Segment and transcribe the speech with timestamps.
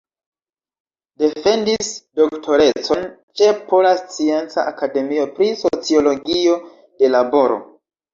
[1.23, 1.89] Defendis
[2.21, 3.05] doktorecon
[3.41, 6.57] ĉe Pola Scienca Akademio pri sociologio
[7.05, 7.61] de laboro.